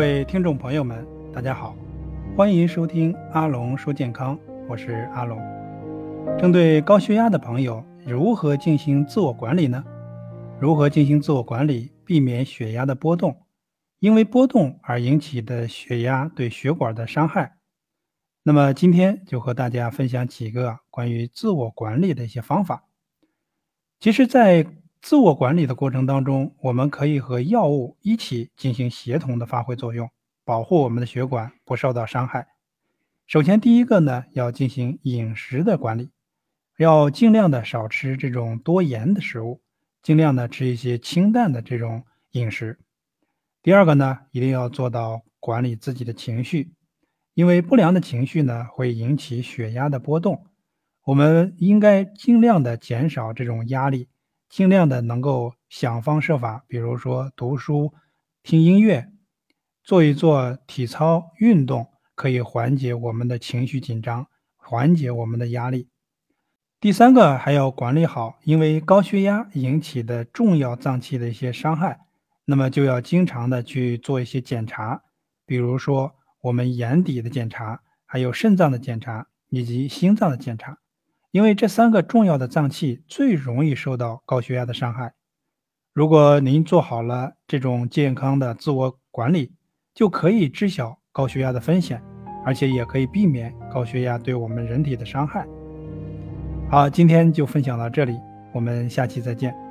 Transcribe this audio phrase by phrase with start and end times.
[0.00, 1.76] 各位听众朋友们，大家好，
[2.34, 5.38] 欢迎收听阿龙说健康，我是阿龙。
[6.38, 9.84] 针对高血压的朋友，如何进行自我管理呢？
[10.58, 13.42] 如何进行自我管理，避免血压的波动？
[13.98, 17.58] 因为波动而引起的血压对血管的伤害。
[18.42, 22.86] 那么今天就和大家分享几个关于自我管理的一些方法。
[23.98, 24.66] 其实，在
[25.02, 30.10] 自我管理的过程当中，我们可以和药物一起进行协同的发挥作用，
[30.44, 32.48] 保护我们的血管不受到伤害。
[33.26, 36.10] 首先，第一个呢，要进行饮食的管理，
[36.76, 39.62] 要尽量的少吃这种多盐的食物，
[40.02, 42.78] 尽量的吃一些清淡的这种饮食。
[43.62, 46.74] 第二个呢，一定要做到管理自己的情绪，
[47.32, 50.44] 因为不良的情绪呢，会引起血压的波动。
[51.04, 54.09] 我们应该尽量的减少这种压力。
[54.50, 57.94] 尽量的能够想方设法，比如说读书、
[58.42, 59.08] 听音乐、
[59.84, 64.26] 做一做体操运动，可以缓解我们的情绪紧张，
[64.56, 65.88] 缓解我们的压力。
[66.80, 72.00] 第三个还要管理好，因为高血压引起的重要脏器的一些伤害，
[72.46, 75.02] 那么就要经常的去做一些检查，
[75.46, 80.78] 比如说我们眼底的检查，还有肾脏的检查以及心脏的检查。
[81.32, 85.12] 因为这三个重要的脏器最容易受到高血压的伤害。
[85.92, 89.52] 如果您做好了这种健康的自我管理，
[89.94, 92.02] 就可以知晓高血压的风险，
[92.44, 95.46] 而且也可以避免高血压对我们人体的伤害。
[96.68, 98.16] 好，今天就分享到这里，
[98.52, 99.69] 我们下期再见。